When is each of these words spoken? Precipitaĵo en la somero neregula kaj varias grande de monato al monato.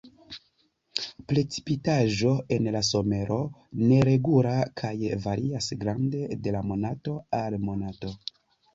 Precipitaĵo 1.31 2.31
en 2.57 2.71
la 2.77 2.81
somero 2.89 3.39
neregula 3.93 4.57
kaj 4.83 4.95
varias 5.29 5.71
grande 5.87 6.27
de 6.49 6.59
monato 6.75 7.19
al 7.47 7.65
monato. 7.71 8.17